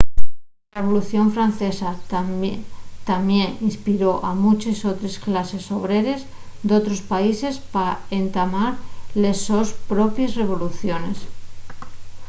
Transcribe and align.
la 0.73 0.77
revolución 0.81 1.25
francesa 1.35 1.89
tamién 3.09 3.49
inspiró 3.69 4.11
a 4.29 4.31
munches 4.43 4.79
otres 4.91 5.15
clases 5.25 5.65
obreres 5.77 6.19
d'otros 6.67 7.01
países 7.11 7.55
pa 7.73 7.87
entamar 8.21 8.71
les 9.21 9.37
sos 9.47 9.69
propies 9.91 10.31
revoluciones 10.41 11.17